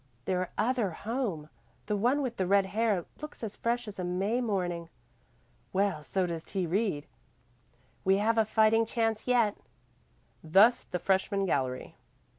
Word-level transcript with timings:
"Their 0.25 0.49
other 0.57 0.89
home 0.89 1.47
the 1.85 1.95
one 1.95 2.23
with 2.23 2.37
the 2.37 2.47
red 2.47 2.65
hair 2.65 3.05
looks 3.21 3.43
as 3.43 3.55
fresh 3.55 3.87
as 3.87 3.99
a 3.99 4.03
May 4.03 4.41
morning." 4.41 4.89
"Well, 5.73 6.01
so 6.03 6.25
does 6.25 6.43
T. 6.43 6.65
Reed." 6.65 7.05
"We 8.03 8.17
have 8.17 8.39
a 8.39 8.43
fighting 8.45 8.87
chance 8.87 9.27
yet." 9.27 9.55
Thus 10.43 10.85
the 10.85 10.97
freshman 10.97 11.45
gallery. 11.45 11.97